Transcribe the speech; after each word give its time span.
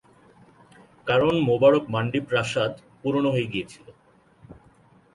কারণ 1.07 1.33
মোবারক 1.47 1.83
মান্ডি 1.89 2.19
প্রাসাদ 2.29 2.71
পুরনো 3.01 3.29
হয়ে 3.35 3.51
গিয়েছিল। 3.53 3.87